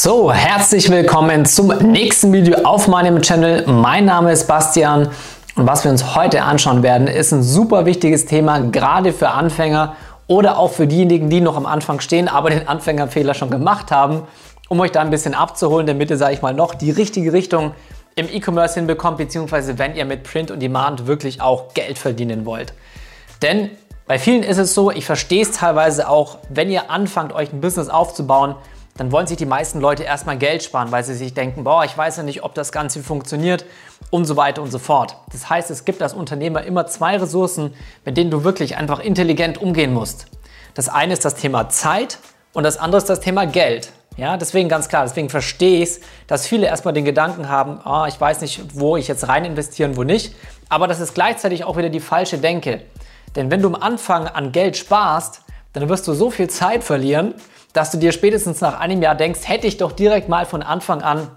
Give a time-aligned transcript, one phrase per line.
[0.00, 3.66] So, herzlich willkommen zum nächsten Video auf meinem Channel.
[3.66, 5.08] Mein Name ist Bastian
[5.56, 9.96] und was wir uns heute anschauen werden, ist ein super wichtiges Thema, gerade für Anfänger
[10.28, 14.22] oder auch für diejenigen, die noch am Anfang stehen, aber den Anfängerfehler schon gemacht haben,
[14.68, 17.72] um euch da ein bisschen abzuholen, damit ihr, sage ich mal, noch die richtige Richtung
[18.14, 22.72] im E-Commerce hinbekommt, beziehungsweise wenn ihr mit Print und Demand wirklich auch Geld verdienen wollt.
[23.42, 23.70] Denn
[24.06, 27.60] bei vielen ist es so, ich verstehe es teilweise auch, wenn ihr anfangt, euch ein
[27.60, 28.54] Business aufzubauen,
[28.98, 31.96] dann wollen sich die meisten Leute erstmal Geld sparen, weil sie sich denken, boah, ich
[31.96, 33.64] weiß ja nicht, ob das Ganze funktioniert
[34.10, 35.16] und so weiter und so fort.
[35.32, 37.72] Das heißt, es gibt als Unternehmer immer zwei Ressourcen,
[38.04, 40.26] mit denen du wirklich einfach intelligent umgehen musst.
[40.74, 42.18] Das eine ist das Thema Zeit
[42.52, 43.92] und das andere ist das Thema Geld.
[44.16, 48.04] Ja, deswegen ganz klar, deswegen verstehe ich es, dass viele erstmal den Gedanken haben, oh,
[48.08, 50.34] ich weiß nicht, wo ich jetzt rein investieren, wo nicht.
[50.68, 52.82] Aber das ist gleichzeitig auch wieder die falsche Denke.
[53.36, 55.42] Denn wenn du am Anfang an Geld sparst,
[55.72, 57.34] dann wirst du so viel Zeit verlieren,
[57.78, 61.00] dass du dir spätestens nach einem Jahr denkst, hätte ich doch direkt mal von Anfang
[61.00, 61.30] an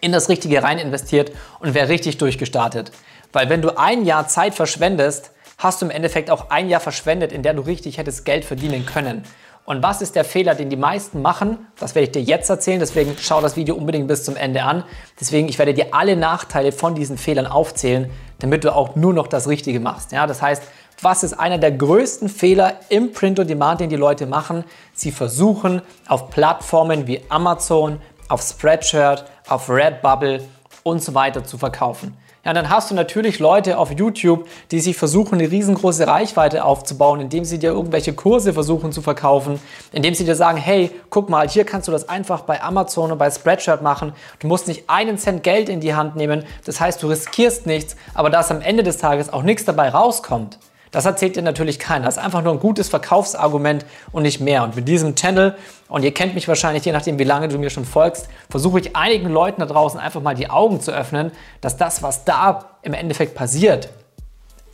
[0.00, 2.92] in das Richtige rein investiert und wäre richtig durchgestartet.
[3.32, 7.32] Weil wenn du ein Jahr Zeit verschwendest, hast du im Endeffekt auch ein Jahr verschwendet,
[7.32, 9.24] in der du richtig hättest Geld verdienen können.
[9.64, 11.66] Und was ist der Fehler, den die meisten machen?
[11.80, 14.84] Das werde ich dir jetzt erzählen, deswegen schau das Video unbedingt bis zum Ende an.
[15.18, 19.26] Deswegen, ich werde dir alle Nachteile von diesen Fehlern aufzählen, damit du auch nur noch
[19.26, 20.12] das Richtige machst.
[20.12, 20.62] Ja, das heißt,
[21.00, 24.64] was ist einer der größten Fehler im Print on Demand, den die Leute machen?
[24.92, 30.42] Sie versuchen auf Plattformen wie Amazon, auf Spreadshirt, auf Redbubble
[30.82, 32.16] und so weiter zu verkaufen.
[32.44, 37.20] Ja, dann hast du natürlich Leute auf YouTube, die sich versuchen, eine riesengroße Reichweite aufzubauen,
[37.20, 39.58] indem sie dir irgendwelche Kurse versuchen zu verkaufen,
[39.92, 43.18] indem sie dir sagen, hey, guck mal, hier kannst du das einfach bei Amazon und
[43.18, 44.12] bei Spreadshirt machen.
[44.40, 46.44] Du musst nicht einen Cent Geld in die Hand nehmen.
[46.66, 50.58] Das heißt, du riskierst nichts, aber dass am Ende des Tages auch nichts dabei rauskommt.
[50.94, 52.04] Das erzählt dir natürlich keiner.
[52.04, 54.62] Das ist einfach nur ein gutes Verkaufsargument und nicht mehr.
[54.62, 55.56] Und mit diesem Channel,
[55.88, 58.94] und ihr kennt mich wahrscheinlich, je nachdem, wie lange du mir schon folgst, versuche ich
[58.94, 62.94] einigen Leuten da draußen einfach mal die Augen zu öffnen, dass das, was da im
[62.94, 63.88] Endeffekt passiert,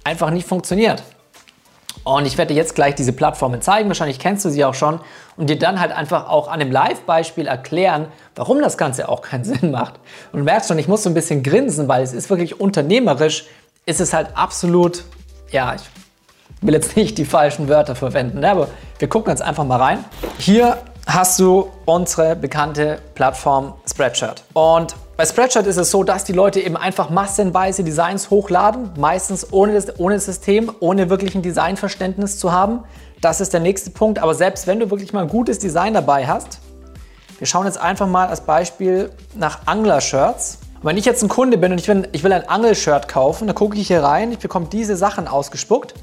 [0.04, 1.02] einfach nicht funktioniert.
[2.04, 5.00] Und ich werde dir jetzt gleich diese Plattformen zeigen, wahrscheinlich kennst du sie auch schon,
[5.38, 9.44] und dir dann halt einfach auch an dem Live-Beispiel erklären, warum das Ganze auch keinen
[9.44, 9.94] Sinn macht.
[10.32, 13.46] Und du merkst schon, ich muss so ein bisschen grinsen, weil es ist wirklich unternehmerisch,
[13.86, 15.04] ist es halt absolut,
[15.50, 15.82] ja, ich
[16.62, 20.04] will jetzt nicht die falschen Wörter verwenden, ne, aber wir gucken jetzt einfach mal rein.
[20.38, 24.44] Hier hast du unsere bekannte Plattform Spreadshirt.
[24.52, 29.52] Und bei Spreadshirt ist es so, dass die Leute eben einfach massenweise Designs hochladen, meistens
[29.52, 32.84] ohne, das, ohne System, ohne wirklich ein Designverständnis zu haben.
[33.20, 34.18] Das ist der nächste Punkt.
[34.18, 36.60] Aber selbst wenn du wirklich mal ein gutes Design dabei hast,
[37.38, 40.58] wir schauen jetzt einfach mal als Beispiel nach Angler-Shirts.
[40.82, 43.56] Wenn ich jetzt ein Kunde bin und ich will, ich will ein Angelshirt kaufen, dann
[43.56, 45.94] gucke ich hier rein, ich bekomme diese Sachen ausgespuckt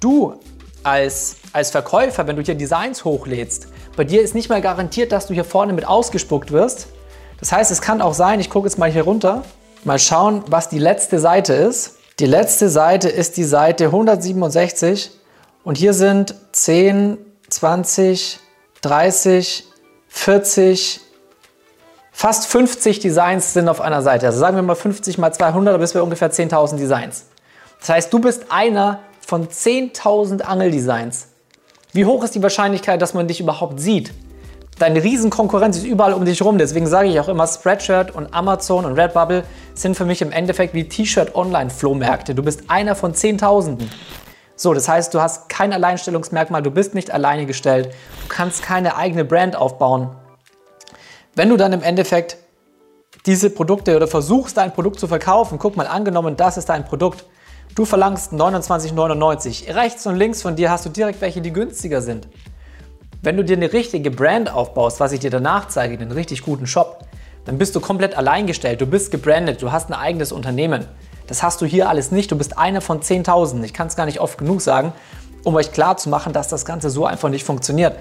[0.00, 0.34] du
[0.82, 5.26] als, als Verkäufer, wenn du hier Designs hochlädst, bei dir ist nicht mal garantiert, dass
[5.26, 6.88] du hier vorne mit ausgespuckt wirst.
[7.40, 9.42] Das heißt, es kann auch sein, ich gucke jetzt mal hier runter,
[9.84, 11.96] mal schauen, was die letzte Seite ist.
[12.20, 15.10] Die letzte Seite ist die Seite 167
[15.64, 18.40] und hier sind 10, 20,
[18.82, 19.64] 30,
[20.08, 21.00] 40,
[22.12, 24.26] fast 50 Designs sind auf einer Seite.
[24.26, 27.26] Also sagen wir mal 50 mal 200, da bist du bei ungefähr 10.000 Designs.
[27.78, 31.28] Das heißt, du bist einer von 10.000 Angeldesigns.
[31.92, 34.10] Wie hoch ist die Wahrscheinlichkeit, dass man dich überhaupt sieht?
[34.78, 36.56] Deine Riesenkonkurrenz ist überall um dich herum.
[36.56, 39.44] Deswegen sage ich auch immer, Spreadshirt und Amazon und Redbubble
[39.74, 42.34] sind für mich im Endeffekt wie T-Shirt-Online-Flohmärkte.
[42.34, 43.90] Du bist einer von Zehntausenden.
[44.56, 47.88] So, das heißt, du hast kein Alleinstellungsmerkmal, du bist nicht alleine gestellt,
[48.22, 50.08] du kannst keine eigene Brand aufbauen.
[51.34, 52.38] Wenn du dann im Endeffekt
[53.26, 57.26] diese Produkte oder versuchst, dein Produkt zu verkaufen, guck mal, angenommen, das ist dein Produkt,
[57.74, 59.74] Du verlangst 29,99.
[59.74, 62.28] Rechts und links von dir hast du direkt welche, die günstiger sind.
[63.22, 66.66] Wenn du dir eine richtige Brand aufbaust, was ich dir danach zeige, einen richtig guten
[66.66, 67.04] Shop,
[67.44, 68.80] dann bist du komplett alleingestellt.
[68.80, 70.86] Du bist gebrandet, du hast ein eigenes Unternehmen.
[71.26, 72.30] Das hast du hier alles nicht.
[72.30, 73.62] Du bist einer von 10.000.
[73.64, 74.92] Ich kann es gar nicht oft genug sagen,
[75.44, 77.96] um euch klar zu machen, dass das Ganze so einfach nicht funktioniert.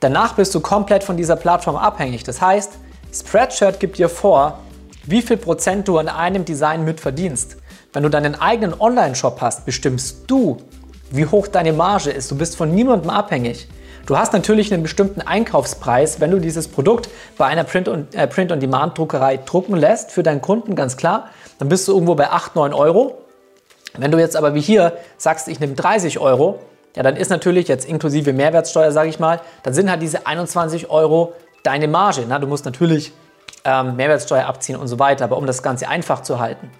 [0.00, 2.24] Danach bist du komplett von dieser Plattform abhängig.
[2.24, 2.72] Das heißt,
[3.12, 4.58] Spreadshirt gibt dir vor,
[5.04, 7.56] wie viel Prozent du an einem Design mitverdienst.
[7.92, 10.56] Wenn du deinen eigenen Online-Shop hast, bestimmst du,
[11.10, 12.30] wie hoch deine Marge ist.
[12.30, 13.68] Du bist von niemandem abhängig.
[14.06, 19.76] Du hast natürlich einen bestimmten Einkaufspreis, wenn du dieses Produkt bei einer Print-on-Demand-Druckerei äh, drucken
[19.76, 21.28] lässt für deinen Kunden, ganz klar.
[21.58, 23.18] Dann bist du irgendwo bei 8, 9 Euro.
[23.96, 26.60] Wenn du jetzt aber wie hier sagst, ich nehme 30 Euro,
[26.96, 30.88] ja, dann ist natürlich jetzt inklusive Mehrwertsteuer, sage ich mal, dann sind halt diese 21
[30.88, 32.24] Euro deine Marge.
[32.26, 33.12] Na, du musst natürlich
[33.64, 36.70] ähm, Mehrwertsteuer abziehen und so weiter, aber um das Ganze einfach zu halten.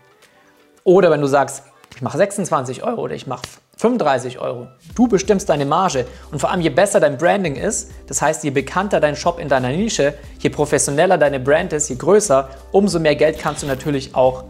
[0.84, 1.62] Oder wenn du sagst,
[1.94, 3.42] ich mache 26 Euro oder ich mache
[3.76, 4.68] 35 Euro.
[4.94, 8.50] Du bestimmst deine Marge und vor allem je besser dein Branding ist, das heißt je
[8.50, 13.16] bekannter dein Shop in deiner Nische, je professioneller deine Brand ist, je größer, umso mehr
[13.16, 14.44] Geld kannst du natürlich auch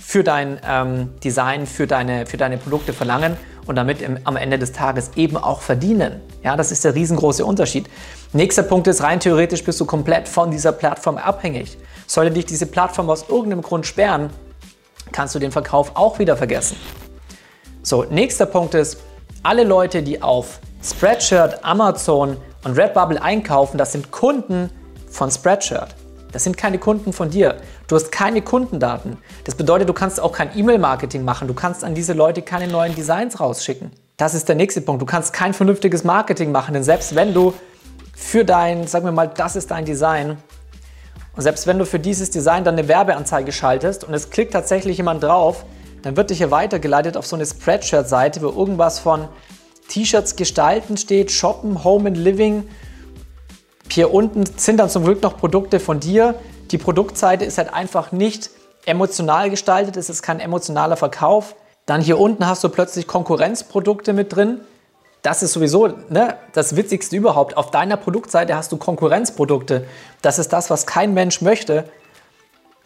[0.00, 3.36] für dein ähm, Design, für deine, für deine Produkte verlangen
[3.66, 6.22] und damit im, am Ende des Tages eben auch verdienen.
[6.42, 7.90] Ja, das ist der riesengroße Unterschied.
[8.32, 11.76] Nächster Punkt ist, rein theoretisch bist du komplett von dieser Plattform abhängig.
[12.06, 14.30] Sollte dich diese Plattform aus irgendeinem Grund sperren,
[15.12, 16.76] kannst du den Verkauf auch wieder vergessen.
[17.82, 18.98] So, nächster Punkt ist,
[19.42, 24.70] alle Leute, die auf Spreadshirt, Amazon und Redbubble einkaufen, das sind Kunden
[25.10, 25.94] von Spreadshirt.
[26.32, 27.56] Das sind keine Kunden von dir.
[27.86, 29.16] Du hast keine Kundendaten.
[29.44, 31.48] Das bedeutet, du kannst auch kein E-Mail-Marketing machen.
[31.48, 33.90] Du kannst an diese Leute keine neuen Designs rausschicken.
[34.18, 35.00] Das ist der nächste Punkt.
[35.00, 37.54] Du kannst kein vernünftiges Marketing machen, denn selbst wenn du
[38.14, 40.36] für dein, sagen wir mal, das ist dein Design,
[41.38, 44.96] und selbst wenn du für dieses Design dann eine Werbeanzeige schaltest und es klickt tatsächlich
[44.96, 45.64] jemand drauf,
[46.02, 49.28] dann wird dich hier weitergeleitet auf so eine Spreadshirt-Seite, wo irgendwas von
[49.86, 52.68] T-Shirts gestalten steht, Shoppen, Home and Living.
[53.88, 56.34] Hier unten sind dann zum Glück noch Produkte von dir.
[56.72, 58.50] Die Produktseite ist halt einfach nicht
[58.84, 61.54] emotional gestaltet, es ist kein emotionaler Verkauf.
[61.86, 64.62] Dann hier unten hast du plötzlich Konkurrenzprodukte mit drin.
[65.28, 67.54] Das ist sowieso ne, das Witzigste überhaupt.
[67.58, 69.84] Auf deiner Produktseite hast du Konkurrenzprodukte.
[70.22, 71.84] Das ist das, was kein Mensch möchte.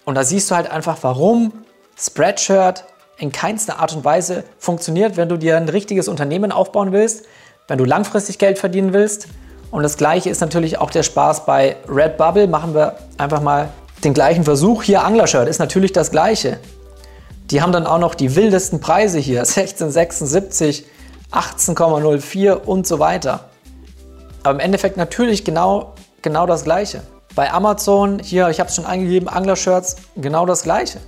[0.05, 1.53] Und da siehst du halt einfach, warum
[1.97, 2.83] Spreadshirt
[3.17, 7.27] in keinster Art und Weise funktioniert, wenn du dir ein richtiges Unternehmen aufbauen willst,
[7.69, 9.29] wenn du langfristig Geld verdienen willst.
[9.71, 12.49] Und das gleiche ist natürlich auch der Spaß bei Redbubble.
[12.49, 13.69] Machen wir einfach mal
[14.03, 14.83] den gleichen Versuch.
[14.83, 16.59] Hier Anglershirt ist natürlich das gleiche.
[17.53, 19.45] Die haben dann auch noch die wildesten Preise hier.
[19.47, 20.83] 16,76,
[21.33, 23.49] 18,04 und so weiter.
[24.43, 27.03] Aber im Endeffekt natürlich genau, genau das gleiche.
[27.35, 30.99] Bei Amazon, hier, ich habe es schon eingegeben, Anglershirts, genau das gleiche.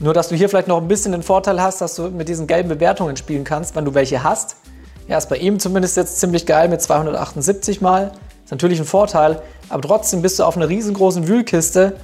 [0.00, 2.46] Nur, dass du hier vielleicht noch ein bisschen den Vorteil hast, dass du mit diesen
[2.46, 4.56] gelben Bewertungen spielen kannst, wenn du welche hast.
[5.08, 8.12] Ja, ist bei ihm zumindest jetzt ziemlich geil mit 278 Mal.
[8.44, 11.96] Ist natürlich ein Vorteil, aber trotzdem bist du auf einer riesengroßen Wühlkiste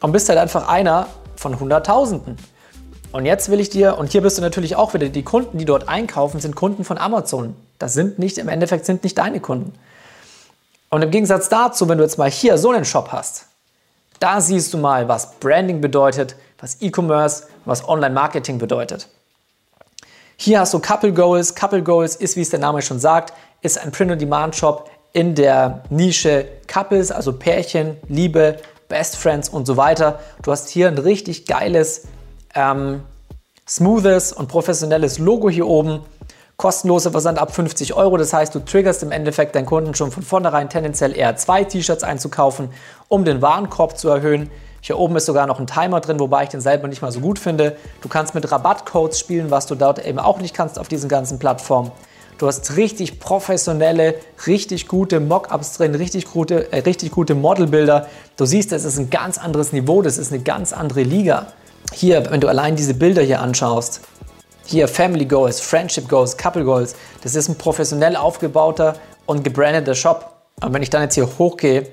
[0.00, 1.06] und bist halt einfach einer
[1.36, 2.36] von Hunderttausenden.
[3.12, 5.64] Und jetzt will ich dir, und hier bist du natürlich auch wieder, die Kunden, die
[5.64, 7.56] dort einkaufen, sind Kunden von Amazon.
[7.78, 9.72] Das sind nicht, im Endeffekt sind nicht deine Kunden.
[10.90, 13.46] Und im Gegensatz dazu, wenn du jetzt mal hier so einen Shop hast,
[14.20, 19.08] da siehst du mal, was Branding bedeutet, was E-Commerce, was Online-Marketing bedeutet.
[20.36, 21.54] Hier hast du Couple Goals.
[21.54, 23.32] Couple Goals ist, wie es der Name schon sagt,
[23.62, 28.58] ist ein Print-on-Demand-Shop in der Nische Couples, also Pärchen, Liebe,
[28.88, 30.20] Best Friends und so weiter.
[30.42, 32.06] Du hast hier ein richtig geiles,
[32.54, 33.02] ähm,
[33.68, 36.00] smoothes und professionelles Logo hier oben.
[36.56, 38.18] Kostenloser Versand ab 50 Euro.
[38.18, 42.04] Das heißt, du triggerst im Endeffekt deinen Kunden schon von vornherein tendenziell eher zwei T-Shirts
[42.04, 42.68] einzukaufen,
[43.08, 44.50] um den Warenkorb zu erhöhen.
[44.82, 47.20] Hier oben ist sogar noch ein Timer drin, wobei ich den selber nicht mal so
[47.20, 47.76] gut finde.
[48.02, 51.38] Du kannst mit Rabattcodes spielen, was du dort eben auch nicht kannst auf diesen ganzen
[51.38, 51.92] Plattformen.
[52.38, 54.14] Du hast richtig professionelle,
[54.46, 58.06] richtig gute Mockups drin, richtig gute, äh, richtig gute Modelbilder.
[58.36, 61.48] Du siehst, das ist ein ganz anderes Niveau, das ist eine ganz andere Liga.
[61.92, 64.00] Hier, wenn du allein diese Bilder hier anschaust,
[64.64, 68.94] hier Family Goals, Friendship Goals, Couple Goals, das ist ein professionell aufgebauter
[69.26, 70.36] und gebrandeter Shop.
[70.62, 71.88] Und wenn ich dann jetzt hier hochgehe,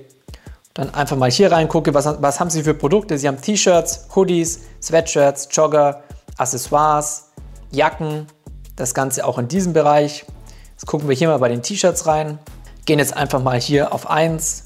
[0.74, 3.18] dann einfach mal hier reingucke, was, was haben sie für Produkte.
[3.18, 6.04] Sie haben T-Shirts, Hoodies, Sweatshirts, Jogger,
[6.38, 7.32] Accessoires,
[7.72, 8.28] Jacken,
[8.76, 10.26] das Ganze auch in diesem Bereich.
[10.74, 12.38] Jetzt gucken wir hier mal bei den T-Shirts rein.
[12.86, 14.66] Gehen jetzt einfach mal hier auf 1.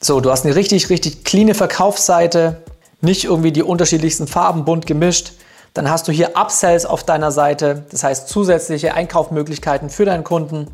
[0.00, 2.62] So, du hast eine richtig, richtig cleane Verkaufsseite.
[3.02, 5.32] Nicht irgendwie die unterschiedlichsten Farben bunt gemischt.
[5.74, 10.68] Dann hast du hier Upsells auf deiner Seite, das heißt zusätzliche Einkaufmöglichkeiten für deinen Kunden.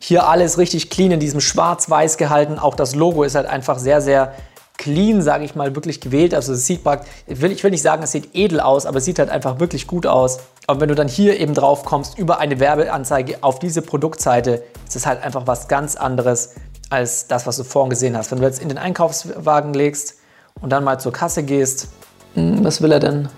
[0.00, 2.58] Hier alles richtig clean in diesem schwarz-weiß gehalten.
[2.58, 4.34] Auch das Logo ist halt einfach sehr, sehr
[4.76, 6.34] clean, sage ich mal, wirklich gewählt.
[6.34, 9.20] Also es sieht will, ich will nicht sagen, es sieht edel aus, aber es sieht
[9.20, 10.38] halt einfach wirklich gut aus.
[10.66, 14.96] Und wenn du dann hier eben drauf kommst über eine Werbeanzeige auf diese Produktseite, ist
[14.96, 16.56] es halt einfach was ganz anderes
[16.90, 18.32] als das, was du vorhin gesehen hast.
[18.32, 20.16] Wenn du jetzt in den Einkaufswagen legst
[20.60, 21.88] und dann mal zur Kasse gehst,
[22.34, 23.28] hm, was will er denn?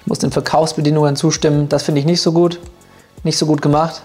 [0.00, 1.68] Ich muss den Verkaufsbedingungen zustimmen.
[1.68, 2.60] Das finde ich nicht so gut.
[3.24, 4.02] Nicht so gut gemacht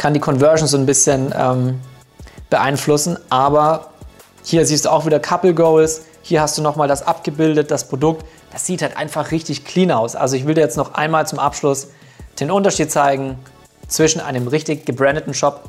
[0.00, 1.78] kann die Conversion so ein bisschen ähm,
[2.48, 3.18] beeinflussen.
[3.28, 3.90] Aber
[4.42, 6.06] hier siehst du auch wieder Couple Goals.
[6.22, 8.24] Hier hast du nochmal das abgebildet, das Produkt.
[8.50, 10.16] Das sieht halt einfach richtig clean aus.
[10.16, 11.88] Also ich will dir jetzt noch einmal zum Abschluss
[12.40, 13.38] den Unterschied zeigen
[13.88, 15.68] zwischen einem richtig gebrandeten Shop,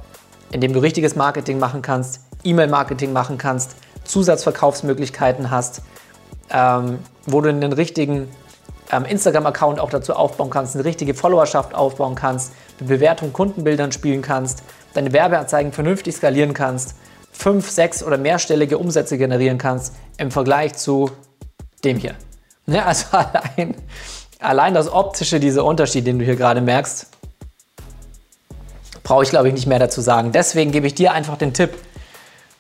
[0.53, 5.81] in dem du richtiges Marketing machen kannst, E-Mail-Marketing machen kannst, Zusatzverkaufsmöglichkeiten hast,
[6.50, 8.29] ähm, wo du einen richtigen
[8.91, 14.22] ähm, Instagram-Account auch dazu aufbauen kannst, eine richtige Followerschaft aufbauen kannst, mit Bewertung Kundenbildern spielen
[14.22, 16.96] kannst, deine Werbeanzeigen vernünftig skalieren kannst,
[17.31, 21.10] fünf, sechs oder mehrstellige Umsätze generieren kannst im Vergleich zu
[21.84, 22.15] dem hier.
[22.67, 23.75] Ja, also allein,
[24.39, 27.08] allein das Optische, dieser Unterschied, den du hier gerade merkst,
[29.03, 30.31] brauche ich glaube ich nicht mehr dazu sagen.
[30.31, 31.72] Deswegen gebe ich dir einfach den Tipp,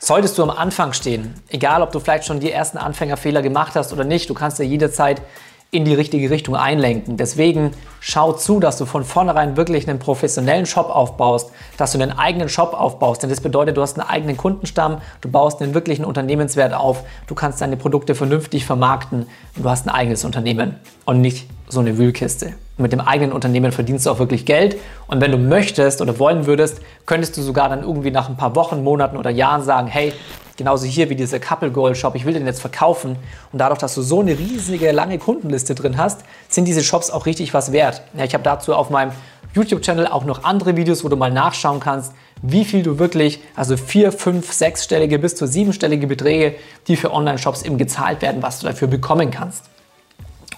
[0.01, 3.93] solltest du am Anfang stehen, egal ob du vielleicht schon die ersten Anfängerfehler gemacht hast
[3.93, 5.21] oder nicht, du kannst ja jederzeit
[5.69, 7.15] in die richtige Richtung einlenken.
[7.15, 12.11] Deswegen schau zu, dass du von vornherein wirklich einen professionellen Shop aufbaust, dass du einen
[12.11, 13.23] eigenen Shop aufbaust.
[13.23, 17.35] Denn das bedeutet, du hast einen eigenen Kundenstamm, du baust einen wirklichen Unternehmenswert auf, du
[17.35, 21.97] kannst deine Produkte vernünftig vermarkten und du hast ein eigenes Unternehmen und nicht so eine
[21.97, 22.53] Wühlkiste.
[22.81, 24.77] Mit dem eigenen Unternehmen verdienst du auch wirklich Geld.
[25.07, 28.55] Und wenn du möchtest oder wollen würdest, könntest du sogar dann irgendwie nach ein paar
[28.55, 30.13] Wochen, Monaten oder Jahren sagen, hey,
[30.61, 32.13] Genauso hier wie dieser Couple Goal Shop.
[32.13, 33.15] Ich will den jetzt verkaufen.
[33.51, 37.25] Und dadurch, dass du so eine riesige, lange Kundenliste drin hast, sind diese Shops auch
[37.25, 38.03] richtig was wert.
[38.15, 39.11] Ja, ich habe dazu auf meinem
[39.55, 43.75] YouTube-Channel auch noch andere Videos, wo du mal nachschauen kannst, wie viel du wirklich, also
[43.75, 46.53] vier, fünf, sechsstellige bis zu siebenstellige Beträge,
[46.87, 49.65] die für Online-Shops eben gezahlt werden, was du dafür bekommen kannst.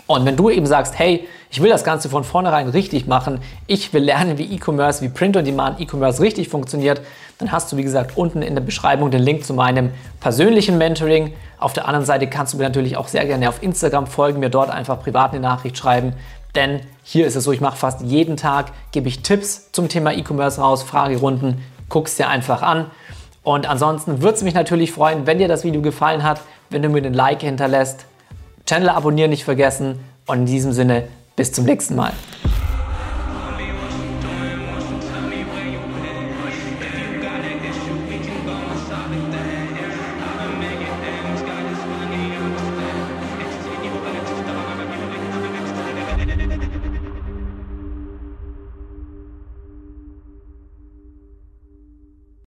[0.06, 3.94] Und wenn du eben sagst, hey, ich will das Ganze von vornherein richtig machen, ich
[3.94, 7.02] will lernen, wie E-Commerce, wie Print-on-Demand E-Commerce richtig funktioniert,
[7.38, 11.34] dann hast du, wie gesagt, unten in der Beschreibung den Link zu meinem persönlichen Mentoring.
[11.60, 14.50] Auf der anderen Seite kannst du mir natürlich auch sehr gerne auf Instagram folgen, mir
[14.50, 16.14] dort einfach privat eine Nachricht schreiben,
[16.56, 20.14] denn hier ist es so, ich mache fast jeden Tag, gebe ich Tipps zum Thema
[20.14, 22.92] E-Commerce raus, Fragerunden, guckst dir einfach an.
[23.42, 26.90] Und ansonsten würde es mich natürlich freuen, wenn dir das Video gefallen hat, wenn du
[26.90, 28.06] mir den Like hinterlässt,
[28.66, 32.14] Channel abonnieren nicht vergessen und in diesem Sinne bis zum nächsten Mal.